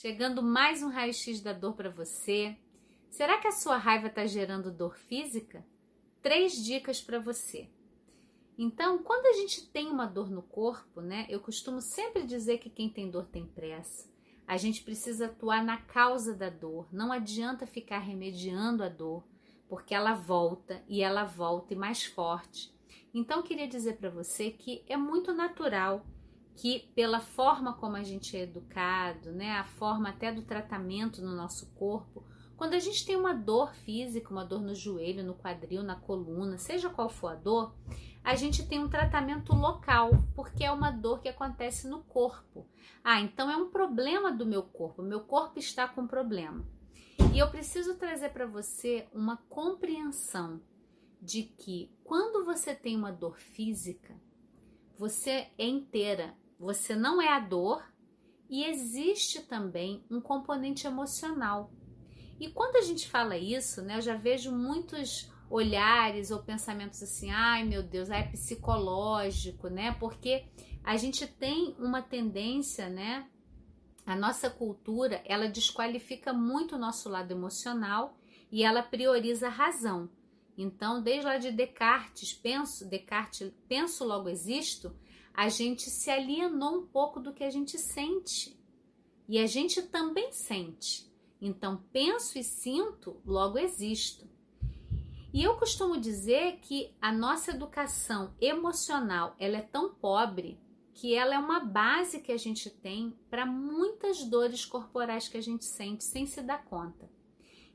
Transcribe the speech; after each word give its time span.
Chegando 0.00 0.44
mais 0.44 0.80
um 0.80 0.90
raio-x 0.90 1.40
da 1.40 1.52
dor 1.52 1.74
para 1.74 1.90
você. 1.90 2.56
Será 3.10 3.36
que 3.38 3.48
a 3.48 3.50
sua 3.50 3.76
raiva 3.76 4.06
está 4.06 4.24
gerando 4.26 4.70
dor 4.70 4.96
física? 4.96 5.66
Três 6.22 6.52
dicas 6.52 7.00
para 7.00 7.18
você. 7.18 7.68
Então, 8.56 9.02
quando 9.02 9.26
a 9.26 9.32
gente 9.32 9.66
tem 9.66 9.88
uma 9.88 10.06
dor 10.06 10.30
no 10.30 10.40
corpo, 10.40 11.00
né? 11.00 11.26
Eu 11.28 11.40
costumo 11.40 11.80
sempre 11.80 12.22
dizer 12.22 12.58
que 12.58 12.70
quem 12.70 12.88
tem 12.88 13.10
dor 13.10 13.26
tem 13.26 13.44
pressa. 13.44 14.08
A 14.46 14.56
gente 14.56 14.84
precisa 14.84 15.26
atuar 15.26 15.64
na 15.64 15.78
causa 15.78 16.32
da 16.32 16.48
dor. 16.48 16.86
Não 16.92 17.10
adianta 17.10 17.66
ficar 17.66 17.98
remediando 17.98 18.84
a 18.84 18.88
dor, 18.88 19.24
porque 19.68 19.96
ela 19.96 20.14
volta 20.14 20.80
e 20.86 21.02
ela 21.02 21.24
volta 21.24 21.74
e 21.74 21.76
mais 21.76 22.04
forte. 22.04 22.72
Então, 23.12 23.42
queria 23.42 23.66
dizer 23.66 23.96
para 23.96 24.10
você 24.10 24.52
que 24.52 24.84
é 24.86 24.96
muito 24.96 25.34
natural 25.34 26.06
que 26.58 26.90
pela 26.92 27.20
forma 27.20 27.72
como 27.74 27.94
a 27.94 28.02
gente 28.02 28.36
é 28.36 28.42
educado, 28.42 29.30
né, 29.30 29.52
a 29.52 29.64
forma 29.64 30.08
até 30.08 30.32
do 30.32 30.42
tratamento 30.42 31.22
no 31.22 31.32
nosso 31.32 31.66
corpo, 31.74 32.24
quando 32.56 32.74
a 32.74 32.80
gente 32.80 33.06
tem 33.06 33.14
uma 33.14 33.32
dor 33.32 33.72
física, 33.72 34.32
uma 34.32 34.44
dor 34.44 34.60
no 34.60 34.74
joelho, 34.74 35.22
no 35.22 35.36
quadril, 35.36 35.84
na 35.84 35.94
coluna, 35.94 36.58
seja 36.58 36.90
qual 36.90 37.08
for 37.08 37.28
a 37.28 37.34
dor, 37.36 37.72
a 38.24 38.34
gente 38.34 38.66
tem 38.66 38.80
um 38.80 38.88
tratamento 38.88 39.54
local, 39.54 40.10
porque 40.34 40.64
é 40.64 40.72
uma 40.72 40.90
dor 40.90 41.20
que 41.20 41.28
acontece 41.28 41.86
no 41.86 42.02
corpo. 42.02 42.66
Ah, 43.04 43.20
então 43.20 43.48
é 43.48 43.56
um 43.56 43.70
problema 43.70 44.32
do 44.32 44.44
meu 44.44 44.64
corpo, 44.64 45.00
meu 45.00 45.20
corpo 45.20 45.60
está 45.60 45.86
com 45.86 46.08
problema. 46.08 46.66
E 47.32 47.38
eu 47.38 47.48
preciso 47.48 47.94
trazer 47.94 48.30
para 48.30 48.46
você 48.46 49.06
uma 49.12 49.36
compreensão 49.48 50.60
de 51.22 51.44
que 51.44 51.88
quando 52.02 52.44
você 52.44 52.74
tem 52.74 52.96
uma 52.96 53.12
dor 53.12 53.38
física, 53.38 54.20
você 54.98 55.46
é 55.56 55.64
inteira, 55.64 56.34
você 56.58 56.96
não 56.96 57.20
é 57.20 57.28
a 57.28 57.40
dor 57.40 57.82
e 58.48 58.64
existe 58.64 59.42
também 59.42 60.04
um 60.10 60.20
componente 60.20 60.86
emocional. 60.86 61.70
E 62.40 62.50
quando 62.50 62.76
a 62.76 62.82
gente 62.82 63.08
fala 63.08 63.36
isso, 63.36 63.82
né, 63.82 63.96
eu 63.96 64.00
já 64.00 64.16
vejo 64.16 64.52
muitos 64.52 65.30
olhares 65.50 66.30
ou 66.30 66.42
pensamentos 66.42 67.02
assim, 67.02 67.30
ai 67.30 67.64
meu 67.64 67.82
Deus, 67.82 68.10
é 68.10 68.22
psicológico, 68.22 69.68
né? 69.68 69.92
Porque 69.98 70.44
a 70.84 70.96
gente 70.96 71.26
tem 71.26 71.74
uma 71.78 72.02
tendência, 72.02 72.88
né? 72.88 73.26
A 74.06 74.16
nossa 74.16 74.48
cultura, 74.48 75.22
ela 75.24 75.48
desqualifica 75.48 76.32
muito 76.32 76.76
o 76.76 76.78
nosso 76.78 77.08
lado 77.08 77.30
emocional 77.30 78.16
e 78.50 78.64
ela 78.64 78.82
prioriza 78.82 79.48
a 79.48 79.50
razão. 79.50 80.08
Então, 80.60 81.00
desde 81.00 81.24
lá 81.24 81.38
de 81.38 81.52
Descartes, 81.52 82.34
penso, 82.34 82.84
Descartes, 82.84 83.52
penso 83.68 84.04
logo 84.04 84.28
existo, 84.28 84.92
a 85.32 85.48
gente 85.48 85.88
se 85.88 86.10
alienou 86.10 86.80
um 86.80 86.86
pouco 86.88 87.20
do 87.20 87.32
que 87.32 87.44
a 87.44 87.50
gente 87.50 87.78
sente. 87.78 88.58
E 89.28 89.38
a 89.38 89.46
gente 89.46 89.80
também 89.82 90.32
sente. 90.32 91.08
Então, 91.40 91.84
penso 91.92 92.36
e 92.36 92.42
sinto, 92.42 93.22
logo 93.24 93.56
existo. 93.56 94.28
E 95.32 95.44
eu 95.44 95.56
costumo 95.56 95.96
dizer 96.00 96.58
que 96.60 96.92
a 97.00 97.12
nossa 97.12 97.52
educação 97.52 98.34
emocional, 98.40 99.36
ela 99.38 99.58
é 99.58 99.62
tão 99.62 99.94
pobre 99.94 100.60
que 100.92 101.14
ela 101.14 101.36
é 101.36 101.38
uma 101.38 101.60
base 101.60 102.20
que 102.20 102.32
a 102.32 102.36
gente 102.36 102.68
tem 102.68 103.16
para 103.30 103.46
muitas 103.46 104.24
dores 104.24 104.64
corporais 104.64 105.28
que 105.28 105.36
a 105.36 105.42
gente 105.42 105.64
sente 105.64 106.02
sem 106.02 106.26
se 106.26 106.42
dar 106.42 106.64
conta. 106.64 107.08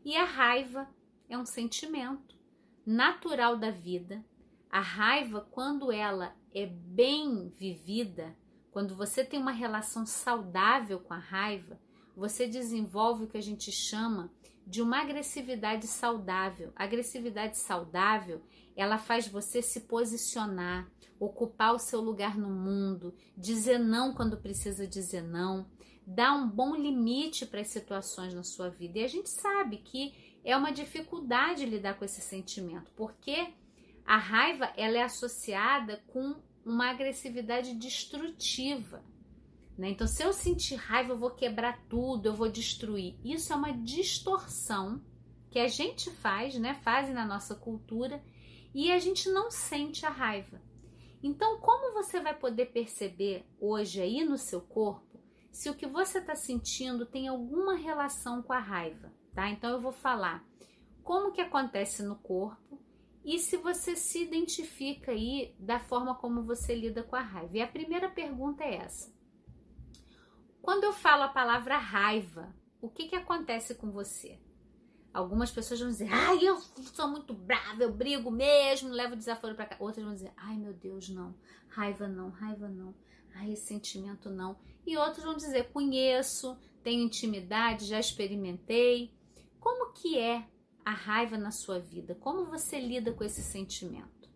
E 0.03 0.17
a 0.17 0.25
raiva 0.25 0.89
é 1.29 1.37
um 1.37 1.45
sentimento 1.45 2.42
natural 2.85 3.57
da 3.57 3.71
vida. 3.71 4.23
A 4.69 4.79
raiva, 4.79 5.47
quando 5.51 5.91
ela 5.91 6.35
é 6.53 6.65
bem 6.65 7.49
vivida, 7.49 8.35
quando 8.71 8.95
você 8.95 9.23
tem 9.23 9.39
uma 9.39 9.51
relação 9.51 10.05
saudável 10.05 10.99
com 10.99 11.13
a 11.13 11.19
raiva, 11.19 11.79
você 12.15 12.47
desenvolve 12.47 13.25
o 13.25 13.27
que 13.27 13.37
a 13.37 13.41
gente 13.41 13.71
chama 13.71 14.31
de 14.65 14.81
uma 14.81 15.01
agressividade 15.01 15.87
saudável. 15.87 16.71
A 16.75 16.83
agressividade 16.83 17.57
saudável, 17.57 18.41
ela 18.75 18.97
faz 18.97 19.27
você 19.27 19.61
se 19.61 19.81
posicionar, 19.81 20.89
ocupar 21.19 21.73
o 21.75 21.79
seu 21.79 22.01
lugar 22.01 22.37
no 22.37 22.49
mundo, 22.49 23.13
dizer 23.37 23.77
não 23.77 24.13
quando 24.13 24.37
precisa 24.37 24.87
dizer 24.87 25.21
não, 25.21 25.67
dar 26.05 26.33
um 26.33 26.49
bom 26.49 26.75
limite 26.75 27.45
para 27.45 27.61
as 27.61 27.67
situações 27.67 28.33
na 28.33 28.43
sua 28.43 28.69
vida. 28.69 28.99
E 28.99 29.03
a 29.03 29.07
gente 29.07 29.29
sabe 29.29 29.77
que 29.77 30.32
é 30.43 30.55
uma 30.55 30.71
dificuldade 30.71 31.65
lidar 31.65 31.95
com 31.95 32.05
esse 32.05 32.21
sentimento, 32.21 32.91
porque 32.95 33.53
a 34.05 34.17
raiva 34.17 34.71
ela 34.75 34.97
é 34.97 35.03
associada 35.03 36.03
com 36.07 36.35
uma 36.65 36.89
agressividade 36.89 37.73
destrutiva. 37.75 39.03
Né? 39.77 39.89
Então, 39.89 40.07
se 40.07 40.23
eu 40.23 40.33
sentir 40.33 40.75
raiva, 40.75 41.13
eu 41.13 41.17
vou 41.17 41.31
quebrar 41.31 41.81
tudo, 41.89 42.27
eu 42.27 42.33
vou 42.33 42.49
destruir. 42.49 43.15
Isso 43.23 43.51
é 43.51 43.55
uma 43.55 43.71
distorção 43.71 45.01
que 45.49 45.59
a 45.59 45.67
gente 45.67 46.09
faz, 46.11 46.55
né? 46.55 46.73
Faz 46.75 47.09
na 47.13 47.25
nossa 47.25 47.55
cultura 47.55 48.23
e 48.73 48.91
a 48.91 48.99
gente 48.99 49.29
não 49.29 49.51
sente 49.51 50.05
a 50.05 50.09
raiva. 50.09 50.61
Então, 51.21 51.59
como 51.59 51.93
você 51.93 52.19
vai 52.19 52.33
poder 52.37 52.67
perceber 52.67 53.45
hoje 53.59 54.01
aí 54.01 54.23
no 54.23 54.37
seu 54.37 54.61
corpo 54.61 55.13
se 55.51 55.69
o 55.69 55.75
que 55.75 55.85
você 55.85 56.17
está 56.17 56.35
sentindo 56.35 57.05
tem 57.05 57.27
alguma 57.27 57.75
relação 57.75 58.41
com 58.41 58.51
a 58.51 58.59
raiva, 58.59 59.13
tá? 59.33 59.49
Então, 59.49 59.71
eu 59.71 59.81
vou 59.81 59.91
falar 59.91 60.45
como 61.03 61.31
que 61.31 61.41
acontece 61.41 62.03
no 62.03 62.15
corpo 62.15 62.79
e 63.23 63.39
se 63.39 63.57
você 63.57 63.95
se 63.95 64.23
identifica 64.23 65.11
aí 65.11 65.55
da 65.57 65.79
forma 65.79 66.15
como 66.15 66.43
você 66.43 66.75
lida 66.75 67.03
com 67.03 67.15
a 67.15 67.21
raiva. 67.21 67.57
E 67.57 67.61
a 67.61 67.67
primeira 67.67 68.09
pergunta 68.09 68.63
é 68.63 68.75
essa: 68.75 69.13
quando 70.61 70.83
eu 70.83 70.93
falo 70.93 71.23
a 71.23 71.29
palavra 71.29 71.77
raiva, 71.77 72.53
o 72.81 72.89
que, 72.89 73.07
que 73.07 73.15
acontece 73.15 73.75
com 73.75 73.91
você? 73.91 74.39
Algumas 75.13 75.51
pessoas 75.51 75.79
vão 75.79 75.89
dizer, 75.89 76.09
ai, 76.11 76.39
eu 76.41 76.57
sou 76.59 77.07
muito 77.07 77.33
brava, 77.33 77.83
eu 77.83 77.93
brigo 77.93 78.31
mesmo, 78.31 78.89
levo 78.89 79.15
desaforo 79.15 79.53
para 79.55 79.67
cá. 79.67 79.75
Outras 79.79 80.03
vão 80.03 80.13
dizer, 80.13 80.33
ai 80.35 80.57
meu 80.57 80.73
Deus, 80.73 81.07
não, 81.09 81.35
raiva 81.67 82.07
não, 82.07 82.29
raiva 82.29 82.67
não, 82.67 82.95
ai, 83.35 83.53
não. 84.25 84.57
E 84.85 84.97
outros 84.97 85.23
vão 85.23 85.35
dizer, 85.35 85.71
conheço, 85.71 86.57
tenho 86.83 87.03
intimidade, 87.03 87.85
já 87.85 87.99
experimentei. 87.99 89.13
Como 89.63 89.93
que 89.93 90.19
é 90.19 90.45
a 90.83 90.91
raiva 90.91 91.37
na 91.37 91.49
sua 91.49 91.79
vida? 91.79 92.13
Como 92.15 92.43
você 92.47 92.81
lida 92.81 93.13
com 93.13 93.23
esse 93.23 93.41
sentimento? 93.41 94.29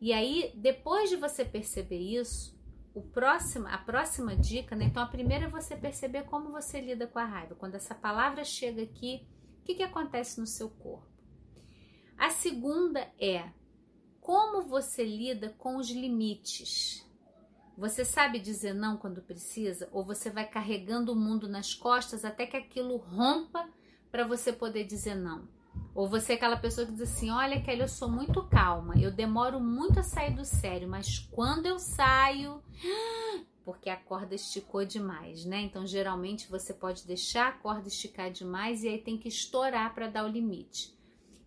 E 0.00 0.12
aí, 0.12 0.52
depois 0.54 1.10
de 1.10 1.16
você 1.16 1.44
perceber 1.44 1.98
isso, 1.98 2.56
o 2.94 3.02
próximo, 3.02 3.66
a 3.66 3.78
próxima 3.78 4.36
dica, 4.36 4.76
né? 4.76 4.84
Então, 4.84 5.02
a 5.02 5.06
primeira 5.06 5.46
é 5.46 5.48
você 5.48 5.74
perceber 5.76 6.22
como 6.22 6.52
você 6.52 6.80
lida 6.80 7.08
com 7.08 7.18
a 7.18 7.24
raiva. 7.24 7.56
Quando 7.56 7.74
essa 7.74 7.96
palavra 7.96 8.44
chega 8.44 8.80
aqui, 8.84 9.26
o 9.60 9.64
que, 9.64 9.74
que 9.74 9.82
acontece 9.82 10.38
no 10.38 10.46
seu 10.46 10.70
corpo? 10.70 11.10
A 12.16 12.30
segunda 12.30 13.00
é 13.18 13.50
como 14.20 14.62
você 14.62 15.04
lida 15.04 15.52
com 15.58 15.78
os 15.78 15.90
limites. 15.90 17.04
Você 17.76 18.04
sabe 18.04 18.38
dizer 18.38 18.72
não 18.72 18.96
quando 18.96 19.20
precisa? 19.20 19.88
Ou 19.90 20.04
você 20.04 20.30
vai 20.30 20.48
carregando 20.48 21.12
o 21.12 21.16
mundo 21.16 21.48
nas 21.48 21.74
costas 21.74 22.24
até 22.24 22.46
que 22.46 22.56
aquilo 22.56 22.98
rompa 22.98 23.68
para 24.10 24.26
você 24.26 24.52
poder 24.52 24.84
dizer 24.84 25.14
não? 25.14 25.48
Ou 25.94 26.08
você 26.08 26.32
é 26.32 26.36
aquela 26.36 26.56
pessoa 26.56 26.86
que 26.86 26.92
diz 26.92 27.02
assim: 27.02 27.30
Olha, 27.30 27.60
Kelly, 27.60 27.80
eu 27.80 27.88
sou 27.88 28.08
muito 28.08 28.42
calma, 28.44 28.94
eu 28.98 29.10
demoro 29.10 29.60
muito 29.60 30.00
a 30.00 30.02
sair 30.02 30.34
do 30.34 30.44
sério, 30.44 30.88
mas 30.88 31.18
quando 31.30 31.66
eu 31.66 31.78
saio. 31.78 32.62
Porque 33.62 33.90
a 33.90 33.96
corda 33.96 34.34
esticou 34.34 34.84
demais, 34.84 35.44
né? 35.44 35.60
Então, 35.60 35.86
geralmente 35.86 36.50
você 36.50 36.72
pode 36.72 37.06
deixar 37.06 37.48
a 37.48 37.52
corda 37.52 37.88
esticar 37.88 38.30
demais 38.30 38.82
e 38.82 38.88
aí 38.88 38.98
tem 38.98 39.18
que 39.18 39.28
estourar 39.28 39.94
para 39.94 40.08
dar 40.08 40.24
o 40.24 40.28
limite. 40.28 40.98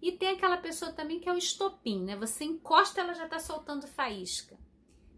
E 0.02 0.12
tem 0.12 0.30
aquela 0.30 0.58
pessoa 0.58 0.94
também 0.94 1.20
que 1.20 1.28
é 1.28 1.34
o 1.34 1.38
estopim, 1.38 2.04
né? 2.04 2.16
Você 2.16 2.46
encosta, 2.46 3.02
ela 3.02 3.14
já 3.14 3.28
tá 3.28 3.40
soltando 3.40 3.88
faísca. 3.88 4.56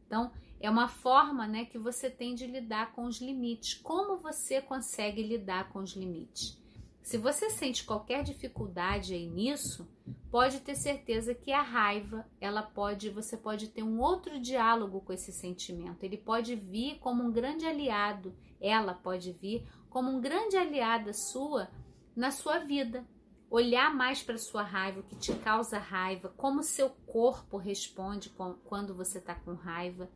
Então, 0.07 0.31
é 0.59 0.69
uma 0.69 0.87
forma, 0.87 1.45
né, 1.47 1.65
que 1.65 1.77
você 1.77 2.09
tem 2.09 2.33
de 2.33 2.47
lidar 2.47 2.93
com 2.93 3.05
os 3.05 3.19
limites. 3.19 3.73
Como 3.75 4.17
você 4.17 4.61
consegue 4.61 5.21
lidar 5.21 5.69
com 5.69 5.79
os 5.79 5.91
limites? 5.91 6.57
Se 7.05 7.19
você 7.19 7.51
sente 7.51 7.83
qualquer 7.83 8.23
dificuldade 8.23 9.13
aí 9.13 9.29
nisso, 9.29 9.87
pode 10.31 10.59
ter 10.61 10.73
certeza 10.73 11.35
que 11.35 11.51
a 11.51 11.61
raiva, 11.61 12.27
ela 12.41 12.63
pode, 12.63 13.11
você 13.11 13.37
pode 13.37 13.67
ter 13.67 13.83
um 13.83 14.01
outro 14.01 14.39
diálogo 14.39 14.99
com 15.01 15.13
esse 15.13 15.31
sentimento. 15.31 16.03
Ele 16.03 16.17
pode 16.17 16.55
vir 16.55 16.97
como 16.97 17.21
um 17.21 17.31
grande 17.31 17.63
aliado, 17.63 18.35
ela 18.59 18.95
pode 18.95 19.33
vir 19.33 19.67
como 19.87 20.09
um 20.09 20.19
grande 20.19 20.57
aliada 20.57 21.13
sua 21.13 21.69
na 22.15 22.31
sua 22.31 22.57
vida. 22.57 23.05
Olhar 23.51 23.93
mais 23.93 24.23
para 24.23 24.39
sua 24.39 24.63
raiva, 24.63 25.01
o 25.01 25.03
que 25.03 25.15
te 25.15 25.31
causa 25.35 25.77
raiva, 25.77 26.33
como 26.35 26.63
seu 26.63 26.89
corpo 26.89 27.57
responde 27.57 28.33
quando 28.63 28.95
você 28.95 29.19
está 29.19 29.35
com 29.35 29.53
raiva. 29.53 30.09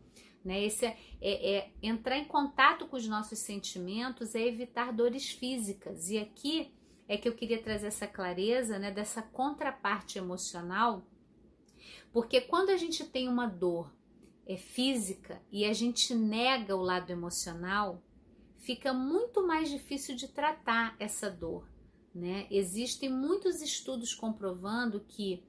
Né? 0.43 0.63
Esse 0.63 0.87
é, 0.87 0.97
é, 1.21 1.55
é, 1.55 1.71
entrar 1.83 2.17
em 2.17 2.25
contato 2.25 2.87
com 2.87 2.97
os 2.97 3.07
nossos 3.07 3.37
sentimentos, 3.37 4.33
é 4.33 4.41
evitar 4.41 4.91
dores 4.91 5.29
físicas. 5.29 6.09
E 6.09 6.17
aqui 6.17 6.73
é 7.09 7.17
que 7.17 7.27
eu 7.27 7.33
queria 7.33 7.61
trazer 7.61 7.87
essa 7.87 8.07
clareza, 8.07 8.77
né, 8.77 8.91
dessa 8.91 9.21
contraparte 9.21 10.19
emocional, 10.19 11.03
porque 12.13 12.39
quando 12.39 12.69
a 12.69 12.77
gente 12.77 13.03
tem 13.03 13.27
uma 13.27 13.47
dor 13.47 13.91
é 14.45 14.57
física 14.57 15.41
e 15.51 15.65
a 15.65 15.73
gente 15.73 16.15
nega 16.15 16.75
o 16.75 16.81
lado 16.81 17.11
emocional, 17.11 18.01
fica 18.57 18.93
muito 18.93 19.45
mais 19.45 19.69
difícil 19.69 20.15
de 20.15 20.27
tratar 20.27 20.95
essa 20.99 21.29
dor. 21.29 21.67
Né? 22.13 22.47
Existem 22.49 23.09
muitos 23.09 23.61
estudos 23.61 24.13
comprovando 24.13 25.05
que 25.07 25.43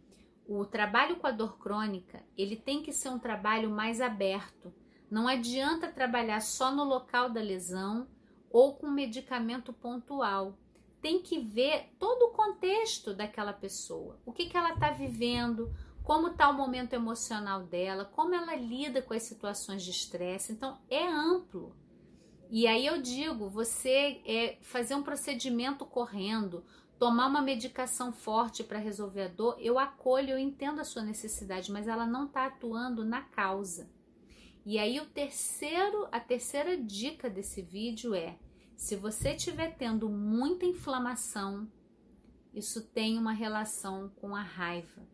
o 0.47 0.67
trabalho 0.67 1.17
com 1.17 1.27
a 1.27 1.31
dor 1.31 1.59
crônica 1.59 2.23
ele 2.37 2.57
tem 2.57 2.83
que 2.83 2.93
ser 2.93 3.09
um 3.09 3.19
trabalho 3.19 3.71
mais 3.71 4.01
aberto. 4.03 4.73
Não 5.11 5.27
adianta 5.27 5.91
trabalhar 5.91 6.41
só 6.41 6.75
no 6.75 6.85
local 6.85 7.31
da 7.31 7.41
lesão 7.41 8.07
ou 8.51 8.75
com 8.75 8.91
medicamento 8.91 9.73
pontual. 9.73 10.59
Tem 11.00 11.23
que 11.23 11.38
ver 11.38 11.94
todo 11.99 12.26
o 12.26 12.32
contexto 12.32 13.14
daquela 13.14 13.52
pessoa, 13.52 14.19
o 14.25 14.32
que, 14.32 14.47
que 14.47 14.56
ela 14.56 14.75
está 14.75 14.91
vivendo, 14.91 15.75
como 16.02 16.29
está 16.29 16.49
o 16.49 16.55
momento 16.55 16.93
emocional 16.93 17.62
dela, 17.62 18.05
como 18.05 18.35
ela 18.35 18.55
lida 18.55 19.00
com 19.00 19.14
as 19.14 19.23
situações 19.23 19.82
de 19.82 19.91
estresse. 19.91 20.52
Então, 20.52 20.79
é 20.91 21.06
amplo. 21.06 21.75
E 22.50 22.67
aí 22.67 22.85
eu 22.85 23.00
digo, 23.00 23.49
você 23.49 24.20
é 24.26 24.58
fazer 24.61 24.94
um 24.94 25.02
procedimento 25.02 25.87
correndo, 25.87 26.64
tomar 26.99 27.29
uma 27.29 27.41
medicação 27.41 28.12
forte 28.12 28.64
para 28.64 28.79
resolver 28.79 29.23
a 29.23 29.29
dor, 29.29 29.56
eu 29.61 29.79
acolho, 29.79 30.31
eu 30.31 30.38
entendo 30.38 30.81
a 30.81 30.85
sua 30.85 31.02
necessidade, 31.02 31.70
mas 31.70 31.87
ela 31.87 32.06
não 32.06 32.26
está 32.26 32.47
atuando 32.47 33.05
na 33.05 33.23
causa. 33.23 33.88
E 34.67 34.79
aí 34.79 35.00
o 35.00 35.06
terceiro, 35.06 36.08
a 36.12 36.20
terceira 36.20 36.76
dica 36.76 37.31
desse 37.31 37.62
vídeo 37.62 38.14
é: 38.14 38.37
se 38.81 38.97
você 38.97 39.35
estiver 39.35 39.77
tendo 39.77 40.09
muita 40.09 40.65
inflamação, 40.65 41.71
isso 42.55 42.81
tem 42.81 43.19
uma 43.19 43.31
relação 43.31 44.09
com 44.17 44.35
a 44.35 44.41
raiva. 44.41 45.06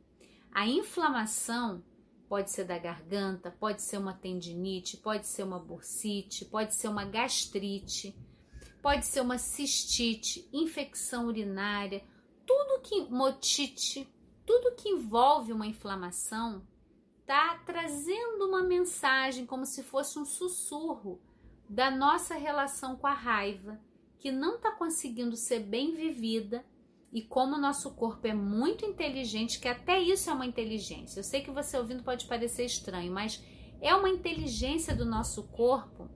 A 0.53 0.69
inflamação 0.69 1.83
pode 2.29 2.53
ser 2.53 2.63
da 2.63 2.79
garganta, 2.79 3.51
pode 3.51 3.83
ser 3.83 3.99
uma 3.99 4.15
tendinite, 4.15 4.97
pode 4.97 5.27
ser 5.27 5.43
uma 5.43 5.59
bursite, 5.59 6.45
pode 6.45 6.77
ser 6.77 6.87
uma 6.87 7.05
gastrite, 7.05 8.17
pode 8.81 9.05
ser 9.05 9.21
uma 9.21 9.37
cistite, 9.37 10.49
infecção 10.53 11.27
urinária, 11.27 12.05
tudo 12.47 12.83
que 12.83 13.11
motite, 13.11 14.09
tudo 14.47 14.77
que 14.77 14.91
envolve 14.91 15.53
uma 15.53 15.67
inflamação 15.67 16.65
está 17.19 17.59
trazendo 17.67 18.47
uma 18.47 18.63
mensagem 18.63 19.45
como 19.45 19.67
se 19.67 19.83
fosse 19.83 20.21
um 20.21 20.25
sussurro 20.25 21.21
da 21.69 21.91
nossa 21.91 22.35
relação 22.35 22.97
com 22.97 23.07
a 23.07 23.15
raiva, 23.15 23.81
que 24.19 24.31
não 24.31 24.57
está 24.57 24.71
conseguindo 24.73 25.37
ser 25.37 25.61
bem 25.61 25.95
vivida 25.95 26.65
e 27.13 27.23
como 27.23 27.57
o 27.57 27.61
nosso 27.61 27.95
corpo 27.95 28.27
é 28.27 28.35
muito 28.35 28.85
inteligente, 28.85 29.61
que 29.61 29.69
até 29.69 30.01
isso 30.01 30.29
é 30.29 30.33
uma 30.33 30.47
inteligência. 30.47 31.21
Eu 31.21 31.25
sei 31.25 31.41
que 31.43 31.51
você 31.51 31.79
ouvindo 31.79 32.03
pode 32.03 32.27
parecer 32.27 32.65
estranho, 32.65 33.13
mas 33.13 33.43
é 33.81 33.95
uma 33.95 34.09
inteligência 34.09 34.95
do 34.95 35.05
nosso 35.05 35.45
corpo 35.45 36.09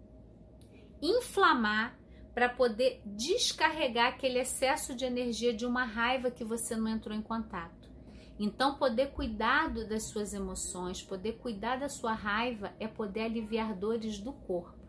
inflamar 1.02 1.99
para 2.35 2.49
poder 2.49 3.03
descarregar 3.05 4.08
aquele 4.08 4.38
excesso 4.38 4.94
de 4.94 5.05
energia 5.05 5.53
de 5.53 5.67
uma 5.67 5.85
raiva 5.85 6.31
que 6.31 6.44
você 6.44 6.76
não 6.76 6.88
entrou 6.88 7.17
em 7.17 7.23
contato. 7.23 7.91
Então, 8.38 8.76
poder 8.76 9.12
cuidar 9.12 9.69
das 9.69 10.05
suas 10.05 10.32
emoções, 10.32 11.03
poder 11.03 11.35
cuidar 11.35 11.76
da 11.76 11.88
sua 11.88 12.14
raiva 12.14 12.73
é 12.81 12.88
poder 12.88 13.23
aliviar 13.23 13.75
dores 13.75 14.19
do 14.19 14.32
corpo. 14.32 14.80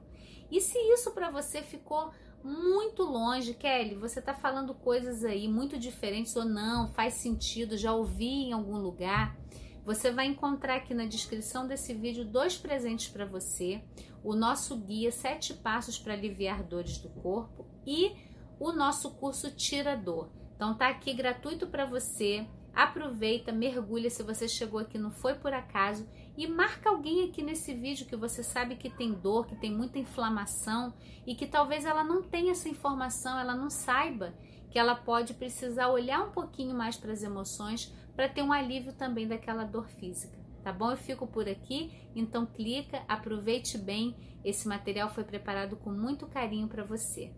E 0.51 0.59
se 0.59 0.77
isso 0.77 1.11
para 1.11 1.31
você 1.31 1.61
ficou 1.61 2.11
muito 2.43 3.03
longe, 3.03 3.53
Kelly, 3.53 3.95
você 3.95 4.19
está 4.19 4.33
falando 4.33 4.73
coisas 4.73 5.23
aí 5.23 5.47
muito 5.47 5.77
diferentes 5.77 6.35
ou 6.35 6.43
não, 6.43 6.89
faz 6.89 7.13
sentido, 7.13 7.77
já 7.77 7.93
ouvi 7.93 8.25
em 8.25 8.51
algum 8.51 8.77
lugar. 8.77 9.37
Você 9.85 10.11
vai 10.11 10.25
encontrar 10.27 10.75
aqui 10.75 10.93
na 10.93 11.05
descrição 11.05 11.67
desse 11.67 11.93
vídeo 11.93 12.25
dois 12.25 12.57
presentes 12.57 13.07
para 13.07 13.25
você: 13.25 13.81
o 14.23 14.35
nosso 14.35 14.75
guia 14.77 15.11
Sete 15.11 15.53
Passos 15.53 15.97
para 15.97 16.13
Aliviar 16.13 16.63
Dores 16.63 16.97
do 16.97 17.09
Corpo 17.09 17.65
e 17.85 18.11
o 18.59 18.71
nosso 18.71 19.11
curso 19.11 19.49
Tira 19.51 19.95
Dor. 19.95 20.29
Então 20.55 20.75
tá 20.75 20.87
aqui 20.89 21.13
gratuito 21.13 21.67
para 21.67 21.85
você. 21.85 22.45
Aproveita, 22.73 23.51
mergulha 23.51 24.09
se 24.09 24.23
você 24.23 24.47
chegou 24.47 24.79
aqui 24.79 24.97
não 24.97 25.11
foi 25.11 25.33
por 25.33 25.51
acaso 25.51 26.07
e 26.37 26.47
marca 26.47 26.89
alguém 26.89 27.27
aqui 27.27 27.41
nesse 27.41 27.73
vídeo 27.73 28.05
que 28.05 28.15
você 28.15 28.43
sabe 28.43 28.75
que 28.75 28.89
tem 28.89 29.13
dor, 29.13 29.47
que 29.47 29.55
tem 29.55 29.71
muita 29.71 29.99
inflamação 29.99 30.93
e 31.25 31.35
que 31.35 31.45
talvez 31.45 31.85
ela 31.85 32.03
não 32.03 32.23
tenha 32.23 32.51
essa 32.51 32.69
informação, 32.69 33.37
ela 33.37 33.55
não 33.55 33.69
saiba 33.69 34.33
que 34.69 34.79
ela 34.79 34.95
pode 34.95 35.33
precisar 35.33 35.89
olhar 35.89 36.23
um 36.23 36.31
pouquinho 36.31 36.73
mais 36.73 36.95
para 36.95 37.11
as 37.11 37.23
emoções 37.23 37.93
para 38.15 38.29
ter 38.29 38.41
um 38.41 38.53
alívio 38.53 38.93
também 38.93 39.27
daquela 39.27 39.65
dor 39.65 39.87
física. 39.89 40.39
Tá 40.63 40.71
bom? 40.71 40.91
Eu 40.91 40.97
fico 40.97 41.27
por 41.27 41.49
aqui, 41.49 41.91
então 42.15 42.45
clica, 42.45 43.03
aproveite 43.07 43.77
bem. 43.77 44.15
Esse 44.43 44.67
material 44.67 45.09
foi 45.09 45.23
preparado 45.23 45.75
com 45.75 45.91
muito 45.91 46.27
carinho 46.27 46.67
para 46.67 46.83
você. 46.83 47.33